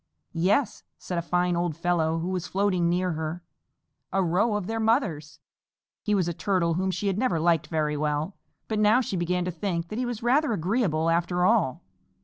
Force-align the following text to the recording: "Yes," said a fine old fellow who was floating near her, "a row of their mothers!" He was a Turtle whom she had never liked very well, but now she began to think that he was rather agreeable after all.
"Yes," 0.33 0.81
said 0.97 1.19
a 1.19 1.21
fine 1.21 1.55
old 1.55 1.75
fellow 1.77 2.17
who 2.17 2.29
was 2.29 2.47
floating 2.47 2.89
near 2.89 3.11
her, 3.11 3.43
"a 4.11 4.23
row 4.23 4.55
of 4.55 4.65
their 4.65 4.79
mothers!" 4.79 5.39
He 6.01 6.15
was 6.15 6.27
a 6.27 6.33
Turtle 6.33 6.73
whom 6.73 6.89
she 6.89 7.05
had 7.05 7.19
never 7.19 7.39
liked 7.39 7.67
very 7.67 7.95
well, 7.95 8.35
but 8.67 8.79
now 8.79 9.01
she 9.01 9.15
began 9.15 9.45
to 9.45 9.51
think 9.51 9.89
that 9.89 9.99
he 9.99 10.05
was 10.07 10.23
rather 10.23 10.53
agreeable 10.53 11.11
after 11.11 11.45
all. 11.45 11.83